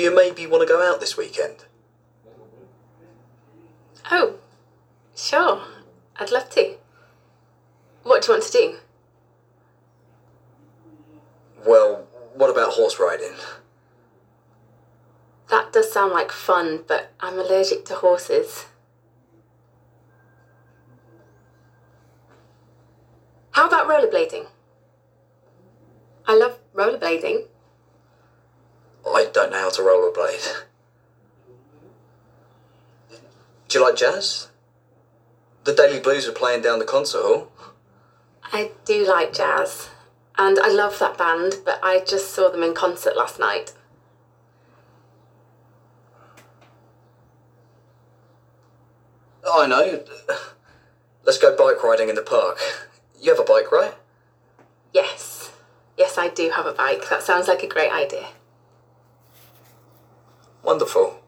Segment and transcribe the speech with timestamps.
[0.00, 1.66] do you maybe want to go out this weekend?
[4.10, 4.36] Oh,
[5.14, 5.60] sure.
[6.16, 6.76] I'd love to.
[8.02, 8.78] What do you want to do?
[11.66, 13.34] Well, what about horse riding?
[15.50, 18.68] That does sound like fun, but I'm allergic to horses.
[23.50, 24.46] How about rollerblading?
[26.26, 27.48] I love rollerblading.
[29.06, 30.64] I don't know how to rollerblade.
[33.68, 34.48] Do you like jazz?
[35.64, 37.52] The Daily Blues are playing down the concert hall.
[38.52, 39.90] I do like jazz,
[40.36, 43.72] and I love that band, but I just saw them in concert last night.
[49.48, 50.04] I know.
[51.24, 52.58] Let's go bike riding in the park.
[53.20, 53.94] You have a bike, right?
[54.92, 55.52] Yes,
[55.96, 57.08] yes, I do have a bike.
[57.10, 58.26] That sounds like a great idea.
[60.70, 61.20] Wonderful.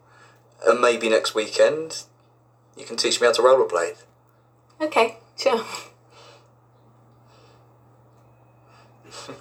[0.64, 2.04] And maybe next weekend
[2.76, 3.96] you can teach me how to rollerblade.
[4.80, 5.64] Okay, sure.